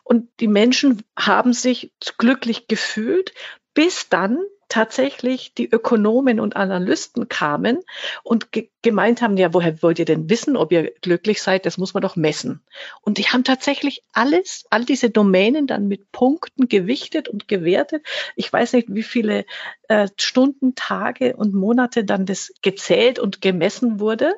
[0.05, 3.33] Und die Menschen haben sich glücklich gefühlt,
[3.75, 4.39] bis dann
[4.69, 7.81] tatsächlich die Ökonomen und Analysten kamen
[8.23, 11.67] und ge gemeint haben, ja, woher wollt ihr denn wissen, ob ihr glücklich seid?
[11.67, 12.63] Das muss man doch messen.
[13.01, 18.07] Und die haben tatsächlich alles, all diese Domänen dann mit Punkten gewichtet und gewertet.
[18.37, 19.45] Ich weiß nicht, wie viele
[19.89, 24.35] äh, Stunden, Tage und Monate dann das gezählt und gemessen wurde.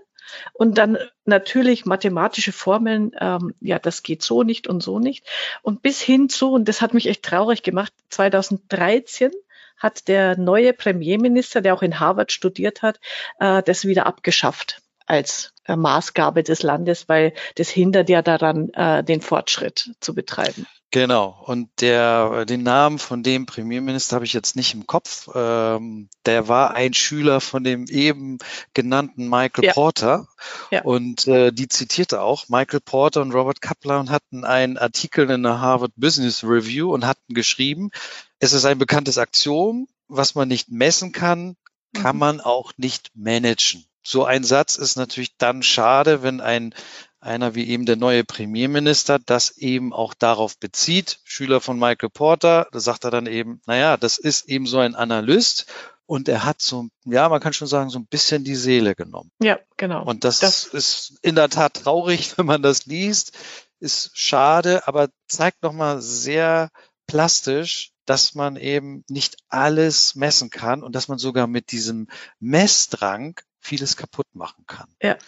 [0.55, 5.27] Und dann natürlich mathematische Formeln, ähm, ja, das geht so nicht und so nicht.
[5.63, 9.31] Und bis hin zu, und das hat mich echt traurig gemacht, 2013
[9.79, 13.01] hat der neue Premierminister, der auch in Harvard studiert hat,
[13.41, 19.03] äh, das wieder abgeschafft als äh, Maßgabe des Landes, weil das hindert ja daran, äh,
[19.03, 20.67] den Fortschritt zu betreiben.
[20.91, 21.39] Genau.
[21.45, 25.29] Und der, den Namen von dem Premierminister habe ich jetzt nicht im Kopf.
[25.35, 28.39] Ähm, der war ein Schüler von dem eben
[28.73, 29.73] genannten Michael ja.
[29.75, 30.29] Porter.
[30.71, 30.83] Ja.
[30.83, 35.61] Und äh, die zitierte auch Michael Porter und Robert Kaplan hatten einen Artikel in der
[35.61, 37.91] Harvard Business Review und hatten geschrieben,
[38.39, 41.57] es ist ein bekanntes Axiom, was man nicht messen kann,
[41.95, 42.21] kann mhm.
[42.21, 43.85] man auch nicht managen.
[44.03, 46.75] So ein Satz ist natürlich dann schade, wenn ein
[47.21, 51.19] einer wie eben der neue Premierminister das eben auch darauf bezieht.
[51.25, 54.95] Schüler von Michael Porter, da sagt er dann eben, naja, das ist eben so ein
[54.95, 55.67] Analyst
[56.07, 59.31] und er hat so, ja, man kann schon sagen, so ein bisschen die Seele genommen.
[59.43, 60.05] Ja, genau.
[60.05, 63.33] Und das, das ist in der Tat traurig, wenn man das liest,
[63.81, 66.71] ist schade, aber zeigt nochmal sehr
[67.07, 72.09] plastisch, dass man eben nicht alles messen kann und dass man sogar mit diesem
[72.41, 74.89] Messdrang vieles kaputt machen kann.
[75.03, 75.19] Ja.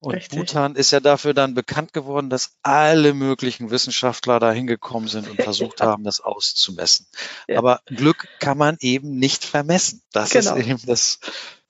[0.00, 0.38] Und Richtig.
[0.38, 5.36] Bhutan ist ja dafür dann bekannt geworden, dass alle möglichen Wissenschaftler da hingekommen sind und
[5.42, 7.06] versucht haben, das auszumessen.
[7.48, 7.58] Ja.
[7.58, 10.02] Aber Glück kann man eben nicht vermessen.
[10.12, 10.56] Das genau.
[10.56, 11.20] ist eben das,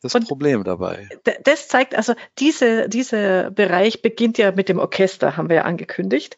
[0.02, 1.08] das Problem dabei.
[1.44, 6.36] Das zeigt also, diese, dieser Bereich beginnt ja mit dem Orchester, haben wir ja angekündigt.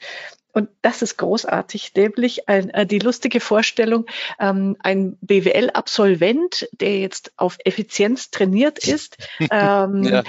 [0.58, 4.06] Und das ist großartig, nämlich ein, äh, die lustige Vorstellung,
[4.40, 9.18] ähm, ein BWL-Absolvent, der jetzt auf Effizienz trainiert ist,
[9.52, 10.24] ähm, ja.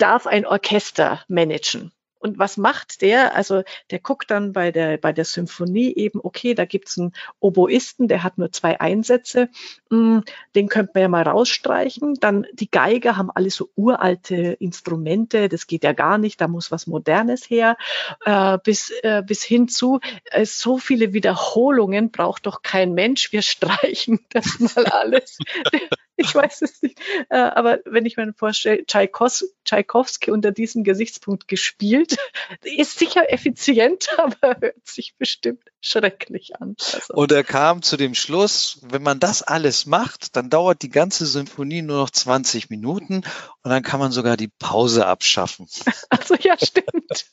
[0.00, 1.92] darf ein Orchester managen.
[2.18, 3.34] Und was macht der?
[3.34, 8.08] Also der guckt dann bei der, bei der Symphonie eben, okay, da gibt's einen Oboisten,
[8.08, 9.48] der hat nur zwei Einsätze,
[9.90, 12.14] hm, den könnte man ja mal rausstreichen.
[12.14, 16.70] Dann die Geiger haben alle so uralte Instrumente, das geht ja gar nicht, da muss
[16.70, 17.76] was Modernes her.
[18.24, 20.00] Äh, bis, äh, bis hin zu,
[20.30, 25.38] äh, so viele Wiederholungen braucht doch kein Mensch, wir streichen das mal alles.
[26.18, 27.00] ich weiß es nicht.
[27.30, 32.16] Äh, aber wenn ich mir vorstelle, Tschaikowski unter diesem Gesichtspunkt gespielt,
[32.64, 36.74] ist sicher effizient, aber hört sich bestimmt schrecklich an.
[36.92, 37.14] Also.
[37.14, 41.24] Und er kam zu dem Schluss, wenn man das alles macht, dann dauert die ganze
[41.24, 43.22] Symphonie nur noch 20 Minuten
[43.62, 45.66] und dann kann man sogar die Pause abschaffen.
[46.10, 47.26] Also ja, stimmt.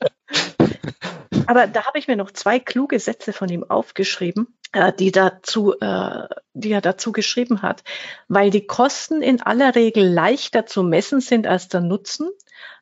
[1.48, 5.74] Aber da habe ich mir noch zwei kluge Sätze von ihm aufgeschrieben, äh, die dazu,
[5.80, 7.84] äh, die er dazu geschrieben hat.
[8.28, 12.30] Weil die Kosten in aller Regel leichter zu messen sind als der Nutzen,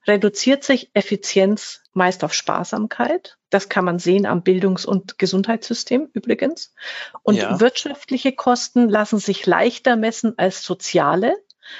[0.07, 3.37] reduziert sich Effizienz meist auf Sparsamkeit.
[3.49, 6.73] Das kann man sehen am Bildungs- und Gesundheitssystem übrigens.
[7.21, 7.59] Und ja.
[7.59, 11.35] wirtschaftliche Kosten lassen sich leichter messen als soziale,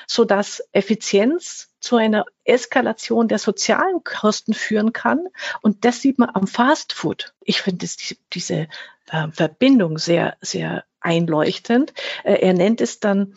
[0.08, 5.28] so dass Effizienz zu einer Eskalation der sozialen Kosten führen kann.
[5.62, 7.34] Und das sieht man am Fast Food.
[7.42, 8.68] Ich finde die, diese
[9.10, 11.94] äh, Verbindung sehr, sehr einleuchtend.
[12.24, 13.36] Äh, er nennt es dann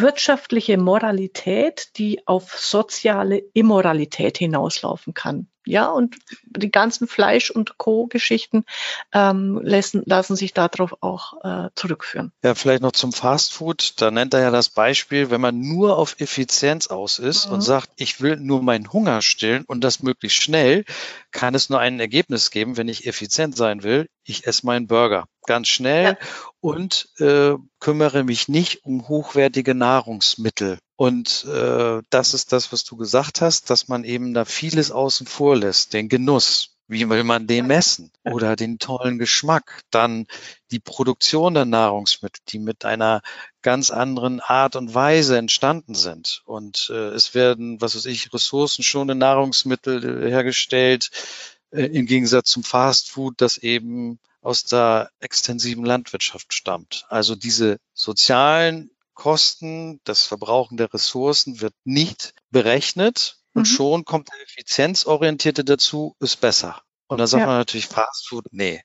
[0.00, 5.48] wirtschaftliche Moralität, die auf soziale Immoralität hinauslaufen kann.
[5.64, 8.64] Ja, und die ganzen Fleisch- und Co-Geschichten
[9.12, 12.32] ähm, lassen, lassen sich darauf auch äh, zurückführen.
[12.42, 14.00] Ja, vielleicht noch zum Fastfood.
[14.00, 17.54] Da nennt er ja das Beispiel, wenn man nur auf Effizienz aus ist mhm.
[17.54, 20.84] und sagt, ich will nur meinen Hunger stillen und das möglichst schnell,
[21.30, 24.08] kann es nur ein Ergebnis geben, wenn ich effizient sein will.
[24.24, 26.16] Ich esse meinen Burger ganz schnell ja.
[26.62, 30.78] Und äh, kümmere mich nicht um hochwertige Nahrungsmittel.
[30.94, 35.26] Und äh, das ist das, was du gesagt hast, dass man eben da vieles außen
[35.26, 36.76] vor lässt, den Genuss.
[36.86, 38.12] Wie will man den messen?
[38.22, 39.80] Oder den tollen Geschmack?
[39.90, 40.26] Dann
[40.70, 43.22] die Produktion der Nahrungsmittel, die mit einer
[43.62, 46.42] ganz anderen Art und Weise entstanden sind.
[46.44, 51.10] Und äh, es werden, was weiß ich, ressourcenschonende Nahrungsmittel hergestellt,
[51.72, 57.06] äh, im Gegensatz zum Fastfood, das eben aus der extensiven Landwirtschaft stammt.
[57.08, 63.66] Also diese sozialen Kosten, das Verbrauchen der Ressourcen wird nicht berechnet und mhm.
[63.66, 66.82] schon kommt der Effizienzorientierte dazu, ist besser.
[67.06, 67.46] Und dann sagt ja.
[67.46, 68.82] man natürlich Fast Food, nee.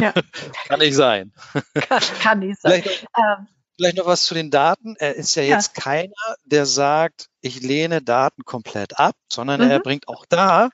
[0.00, 0.12] Ja.
[0.68, 1.32] kann nicht sein.
[1.74, 2.82] Kann, kann nicht sein.
[2.82, 3.46] Vielleicht, ähm.
[3.76, 4.96] vielleicht, noch was zu den Daten.
[4.98, 5.82] Er ist ja jetzt ja.
[5.82, 9.70] keiner, der sagt, ich lehne Daten komplett ab, sondern mhm.
[9.70, 10.70] er bringt auch da,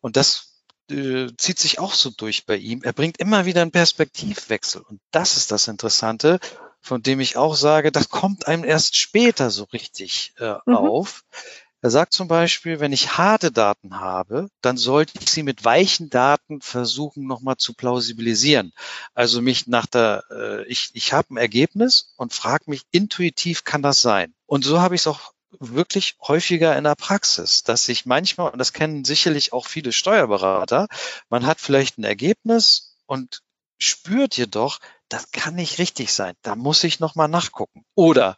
[0.00, 0.53] und das
[0.90, 4.82] äh, zieht sich auch so durch bei ihm, er bringt immer wieder einen Perspektivwechsel.
[4.82, 6.40] Und das ist das Interessante
[6.84, 10.76] von dem ich auch sage, das kommt einem erst später so richtig äh, mhm.
[10.76, 11.24] auf.
[11.80, 16.08] Er sagt zum Beispiel, wenn ich harte Daten habe, dann sollte ich sie mit weichen
[16.08, 18.72] Daten versuchen nochmal zu plausibilisieren.
[19.12, 23.82] Also mich nach der, äh, ich, ich habe ein Ergebnis und frage mich intuitiv, kann
[23.82, 24.34] das sein?
[24.46, 28.58] Und so habe ich es auch wirklich häufiger in der Praxis, dass sich manchmal, und
[28.58, 30.88] das kennen sicherlich auch viele Steuerberater,
[31.28, 33.42] man hat vielleicht ein Ergebnis und
[33.78, 36.34] spürt jedoch, das kann nicht richtig sein.
[36.42, 37.84] Da muss ich nochmal nachgucken.
[37.94, 38.36] Oder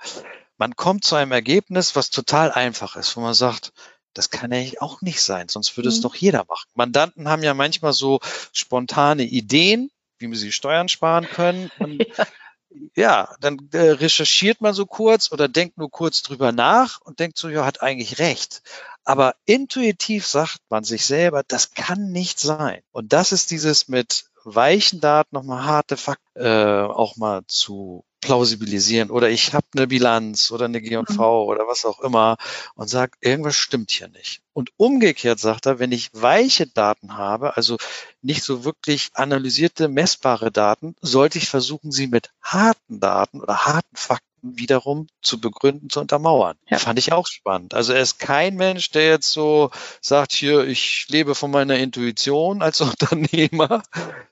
[0.58, 3.72] man kommt zu einem Ergebnis, was total einfach ist, wo man sagt,
[4.14, 6.02] das kann ja auch nicht sein, sonst würde es mhm.
[6.02, 6.68] doch jeder machen.
[6.74, 8.20] Mandanten haben ja manchmal so
[8.52, 11.70] spontane Ideen, wie sie Steuern sparen können.
[12.16, 12.26] ja.
[12.94, 17.38] Ja, dann äh, recherchiert man so kurz oder denkt nur kurz drüber nach und denkt
[17.38, 18.62] so, ja, hat eigentlich recht.
[19.04, 22.82] Aber intuitiv sagt man sich selber, das kann nicht sein.
[22.92, 29.10] Und das ist dieses mit weichen Daten nochmal harte Fakten äh, auch mal zu plausibilisieren
[29.10, 31.04] oder ich habe eine Bilanz oder eine G&V
[31.44, 31.48] mhm.
[31.48, 32.36] oder was auch immer
[32.74, 34.40] und sage, irgendwas stimmt hier nicht.
[34.52, 37.76] Und umgekehrt sagt er, wenn ich weiche Daten habe, also
[38.22, 43.96] nicht so wirklich analysierte, messbare Daten, sollte ich versuchen, sie mit harten Daten oder harten
[43.96, 46.56] Fakten wiederum zu begründen, zu untermauern.
[46.68, 46.78] Ja.
[46.78, 47.74] Fand ich auch spannend.
[47.74, 52.62] Also er ist kein Mensch, der jetzt so sagt, hier, ich lebe von meiner Intuition
[52.62, 53.82] als Unternehmer,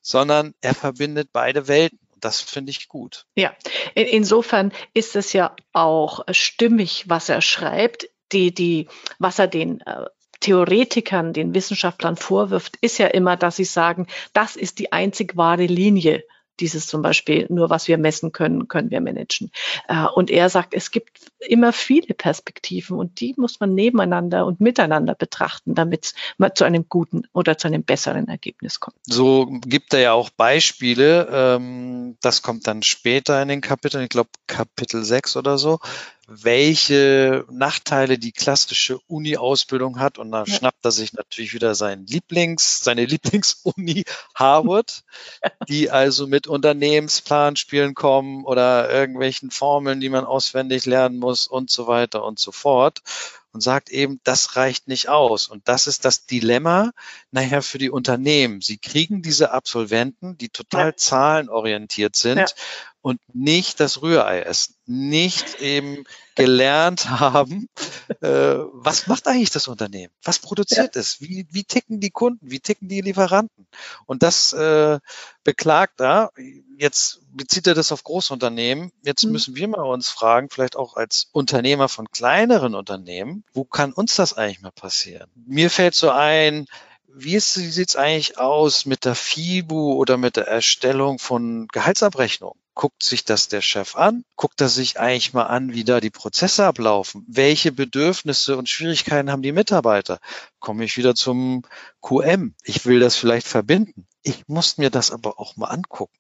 [0.03, 3.27] sondern er verbindet beide Welten das finde ich gut.
[3.35, 3.55] Ja,
[3.95, 8.09] in, insofern ist es ja auch stimmig, was er schreibt.
[8.33, 10.07] Die, die, was er den äh,
[10.41, 15.67] Theoretikern, den Wissenschaftlern vorwirft, ist ja immer, dass sie sagen, das ist die einzig wahre
[15.67, 16.25] Linie
[16.61, 19.51] dieses zum Beispiel, nur was wir messen können, können wir managen.
[19.89, 24.61] Äh, und er sagt, es gibt immer viele Perspektiven und die muss man nebeneinander und
[24.61, 28.97] miteinander betrachten, damit man zu einem guten oder zu einem besseren Ergebnis kommt.
[29.03, 31.29] So gibt er ja auch Beispiele.
[31.31, 35.81] Ähm, das kommt dann später in den Kapiteln, ich glaube Kapitel 6 oder so,
[36.27, 40.19] welche Nachteile die klassische Uni-Ausbildung hat.
[40.19, 40.55] Und da ja.
[40.55, 45.05] schnappt er sich natürlich wieder sein Lieblings, seine Lieblingsuni Harvard,
[45.69, 51.87] die also mit Unternehmensplanspielen kommen oder irgendwelchen Formeln, die man auswendig lernen muss und so
[51.87, 53.01] weiter und so fort.
[53.53, 55.47] Und sagt eben, das reicht nicht aus.
[55.47, 56.91] Und das ist das Dilemma
[57.31, 58.61] nachher für die Unternehmen.
[58.61, 60.97] Sie kriegen diese Absolventen, die total ja.
[60.97, 62.47] zahlenorientiert sind ja
[63.05, 66.05] und nicht das Rührei essen, nicht eben
[66.37, 67.69] gelernt haben,
[68.23, 70.11] äh, was macht eigentlich das Unternehmen?
[70.23, 71.01] Was produziert ja.
[71.03, 71.21] es?
[71.21, 72.51] Wie, wie ticken die Kunden?
[72.51, 73.67] Wie ticken die Lieferanten?
[74.07, 75.01] Und das äh,
[75.45, 76.33] beklagt er.
[76.79, 78.91] Jetzt bezieht er das auf Großunternehmen.
[79.03, 79.33] Jetzt mhm.
[79.33, 84.17] müssen wir mal uns fragen, vielleicht auch als Unternehmer von kleineren Unternehmen, wo kann uns
[84.17, 85.31] das eigentlich mal passieren?
[85.35, 86.65] Mir fällt so ein,
[87.07, 92.64] wie, ist, wie sieht's eigentlich aus mit der FIBU oder mit der Erstellung von Gehaltsabrechnungen?
[92.75, 94.25] Guckt sich das der Chef an?
[94.37, 97.25] Guckt er sich eigentlich mal an, wie da die Prozesse ablaufen?
[97.29, 100.19] Welche Bedürfnisse und Schwierigkeiten haben die Mitarbeiter?
[100.59, 101.63] Komme ich wieder zum
[102.03, 102.55] QM?
[102.65, 104.07] Ich will das vielleicht verbinden.
[104.23, 106.19] Ich muss mir das aber auch mal angucken.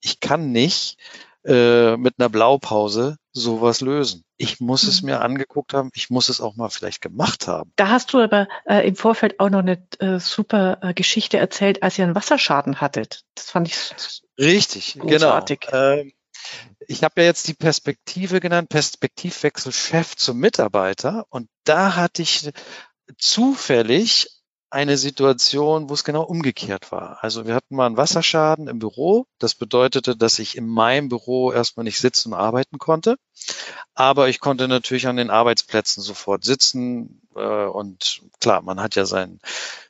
[0.00, 0.98] Ich kann nicht
[1.44, 4.24] äh, mit einer Blaupause sowas lösen.
[4.36, 4.88] Ich muss mhm.
[4.88, 7.72] es mir angeguckt haben, ich muss es auch mal vielleicht gemacht haben.
[7.76, 11.82] Da hast du aber äh, im Vorfeld auch noch eine äh, super äh, Geschichte erzählt,
[11.82, 13.22] als ihr einen Wasserschaden hattet.
[13.34, 13.76] Das fand ich
[14.38, 15.06] richtig, genau.
[15.06, 15.60] großartig.
[15.60, 15.92] genau.
[15.94, 16.12] Ähm,
[16.86, 21.26] ich habe ja jetzt die Perspektive genannt, Perspektivwechsel Chef zum Mitarbeiter.
[21.30, 22.50] Und da hatte ich
[23.18, 24.28] zufällig
[24.72, 27.18] eine Situation, wo es genau umgekehrt war.
[27.22, 29.26] Also wir hatten mal einen Wasserschaden im Büro.
[29.38, 33.16] Das bedeutete, dass ich in meinem Büro erstmal nicht sitzen und arbeiten konnte.
[33.94, 37.20] Aber ich konnte natürlich an den Arbeitsplätzen sofort sitzen.
[37.36, 39.40] Äh, und klar, man hat ja seinen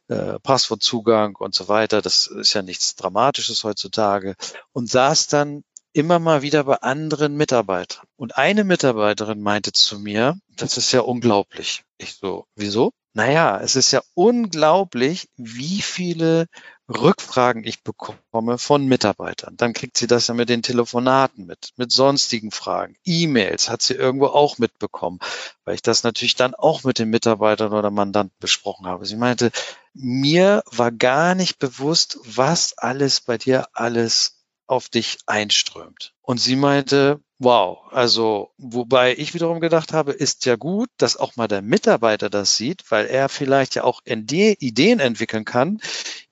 [0.09, 2.03] äh, Passwortzugang und so weiter.
[2.03, 4.35] Das ist ja nichts Dramatisches heutzutage.
[4.73, 8.07] Und saß dann immer mal wieder bei anderen Mitarbeitern.
[8.17, 11.85] Und eine Mitarbeiterin meinte zu mir, das ist ja unglaublich.
[11.99, 12.93] Ich so, wieso?
[13.15, 16.47] Naja, es ist ja unglaublich, wie viele
[16.89, 19.57] Rückfragen ich bekomme von Mitarbeitern.
[19.57, 22.97] Dann kriegt sie das ja mit den Telefonaten mit, mit sonstigen Fragen.
[23.05, 25.19] E-Mails hat sie irgendwo auch mitbekommen,
[25.65, 29.05] weil ich das natürlich dann auch mit den Mitarbeitern oder Mandanten besprochen habe.
[29.05, 29.51] Sie meinte,
[29.93, 34.42] mir war gar nicht bewusst, was alles bei dir alles
[34.73, 36.15] auf dich einströmt.
[36.23, 41.37] Und sie meinte, wow, also wobei ich wiederum gedacht habe, ist ja gut, dass auch
[41.37, 45.79] mal der Mitarbeiter das sieht, weil er vielleicht ja auch Ideen entwickeln kann,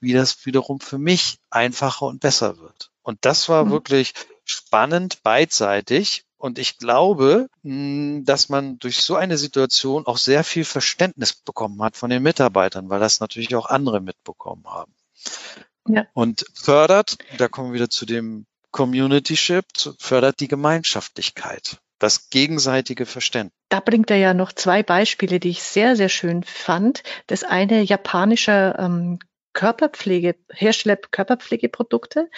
[0.00, 2.90] wie das wiederum für mich einfacher und besser wird.
[3.03, 3.72] Und das war mhm.
[3.72, 4.14] wirklich
[4.45, 6.24] spannend, beidseitig.
[6.38, 11.82] Und ich glaube, hm, dass man durch so eine Situation auch sehr viel Verständnis bekommen
[11.82, 14.95] hat von den Mitarbeitern, weil das natürlich auch andere mitbekommen haben.
[15.95, 16.07] Ja.
[16.12, 19.64] Und fördert, da kommen wir wieder zu dem Communityship
[19.99, 23.59] fördert die Gemeinschaftlichkeit, das gegenseitige Verständnis.
[23.68, 27.03] Da bringt er ja noch zwei Beispiele, die ich sehr, sehr schön fand.
[27.26, 29.18] Das eine japanischer ähm,
[29.53, 32.30] Körperpflege, Hersteller Körperpflegeprodukte,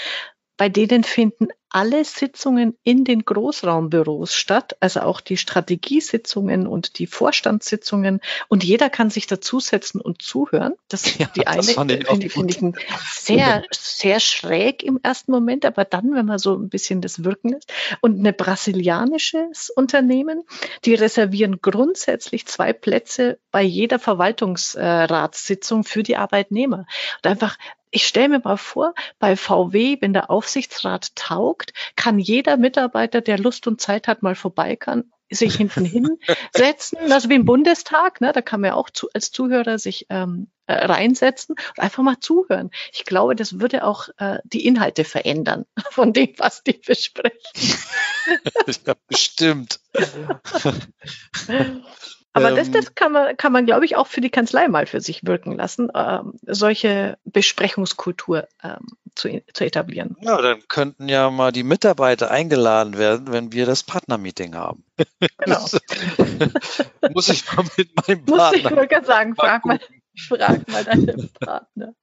[0.57, 7.07] bei denen finden alle Sitzungen in den Großraumbüros statt, also auch die Strategiesitzungen und die
[7.07, 8.21] Vorstandssitzungen.
[8.49, 10.75] Und jeder kann sich dazusetzen und zuhören.
[10.89, 12.61] Das ist ja, die eine, finde ich, find ich
[13.11, 17.49] sehr, sehr schräg im ersten Moment, aber dann, wenn man so ein bisschen das wirken
[17.49, 17.73] lässt.
[18.03, 20.43] Und eine brasilianisches Unternehmen,
[20.85, 26.87] die reservieren grundsätzlich zwei Plätze bei jeder Verwaltungsratssitzung für die Arbeitnehmer.
[27.25, 27.57] Und einfach
[27.93, 33.39] ich stelle mir mal vor, bei VW, wenn der Aufsichtsrat taugt, kann jeder Mitarbeiter, der
[33.39, 35.85] Lust und Zeit hat, mal vorbei kann, sich hinten
[36.55, 40.07] hinsetzen, also wie im Bundestag, ne, da kann man ja auch zu, als Zuhörer sich
[40.09, 42.71] ähm, äh, reinsetzen und einfach mal zuhören.
[42.93, 47.39] Ich glaube, das würde auch äh, die Inhalte verändern von dem, was die besprechen.
[48.87, 49.81] ja, bestimmt.
[52.35, 54.87] Aber ähm, das, das kann man, kann man, glaube ich, auch für die Kanzlei mal
[54.87, 60.17] für sich wirken lassen, ähm, solche Besprechungskultur ähm, zu, zu etablieren.
[60.21, 64.85] Ja, dann könnten ja mal die Mitarbeiter eingeladen werden, wenn wir das Partnermeeting haben.
[65.39, 65.67] Genau.
[67.13, 68.37] Muss ich mal mit meinem Partner.
[68.37, 69.81] Muss ich wirklich sagen, frag mal,
[70.29, 71.95] frag mal deinen Partner.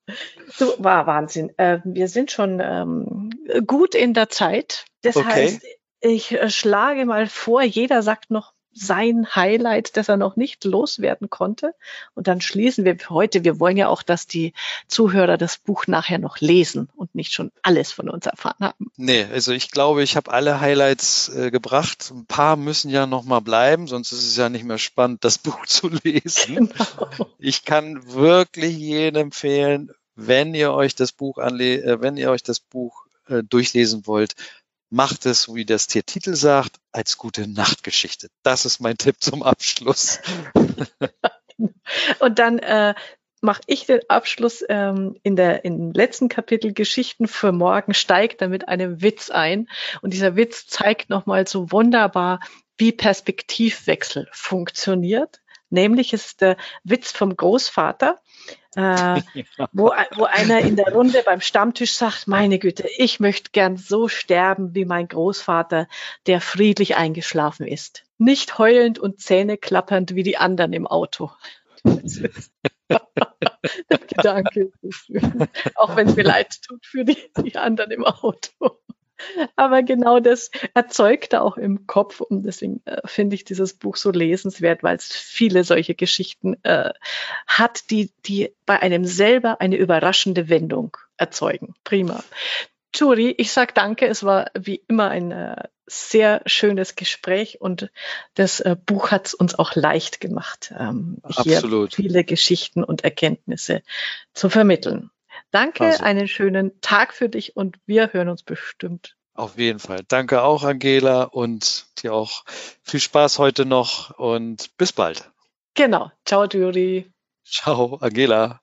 [0.55, 1.57] So, war Wahnsinn.
[1.57, 3.31] Äh, wir sind schon ähm,
[3.65, 4.85] gut in der Zeit.
[5.01, 5.27] Das okay.
[5.27, 5.61] heißt,
[6.01, 11.29] ich äh, schlage mal vor, jeder sagt noch sein Highlight, das er noch nicht loswerden
[11.29, 11.73] konnte.
[12.15, 13.43] Und dann schließen wir heute.
[13.43, 14.53] Wir wollen ja auch, dass die
[14.87, 18.91] Zuhörer das Buch nachher noch lesen und nicht schon alles von uns erfahren haben.
[18.95, 22.11] Nee, also ich glaube, ich habe alle Highlights äh, gebracht.
[22.13, 25.37] Ein paar müssen ja noch mal bleiben, sonst ist es ja nicht mehr spannend, das
[25.39, 26.69] Buch zu lesen.
[26.69, 27.27] Genau.
[27.37, 32.43] Ich kann wirklich jedem empfehlen, wenn ihr euch das Buch anle äh, wenn ihr euch
[32.43, 34.35] das Buch äh, durchlesen wollt,
[34.89, 38.29] macht es, wie das der Titel sagt, als gute Nachtgeschichte.
[38.43, 40.19] Das ist mein Tipp zum Abschluss.
[42.19, 42.95] Und dann äh,
[43.41, 48.49] mache ich den Abschluss ähm, in der im letzten Kapitel Geschichten für morgen steigt dann
[48.49, 49.69] mit einem Witz ein
[50.01, 52.39] und dieser Witz zeigt nochmal so wunderbar,
[52.77, 55.41] wie Perspektivwechsel funktioniert.
[55.69, 58.19] Nämlich ist der Witz vom Großvater,
[58.79, 59.21] äh,
[59.73, 64.07] wo, wo einer in der Runde beim Stammtisch sagt, meine Güte, ich möchte gern so
[64.07, 65.87] sterben wie mein Großvater,
[66.27, 68.05] der friedlich eingeschlafen ist.
[68.17, 71.31] Nicht heulend und Zähne klappernd wie die anderen im Auto.
[73.89, 74.71] der Gedanke.
[75.75, 78.79] Auch wenn es mir leid tut für die, die anderen im Auto.
[79.55, 83.95] Aber genau das erzeugt er auch im Kopf und deswegen äh, finde ich dieses Buch
[83.95, 86.91] so lesenswert, weil es viele solche Geschichten äh,
[87.47, 91.75] hat, die, die bei einem selber eine überraschende Wendung erzeugen.
[91.83, 92.23] Prima.
[92.91, 94.07] Turi, ich sag danke.
[94.07, 97.91] Es war wie immer ein äh, sehr schönes Gespräch und
[98.35, 101.61] das äh, Buch hat es uns auch leicht gemacht, ähm, hier
[101.91, 103.81] viele Geschichten und Erkenntnisse
[104.33, 105.11] zu vermitteln.
[105.51, 106.03] Danke, also.
[106.03, 109.15] einen schönen Tag für dich und wir hören uns bestimmt.
[109.33, 110.01] Auf jeden Fall.
[110.07, 112.43] Danke auch, Angela, und dir auch
[112.83, 115.31] viel Spaß heute noch und bis bald.
[115.75, 116.11] Genau.
[116.25, 117.09] Ciao, Juri.
[117.45, 118.61] Ciao, Angela.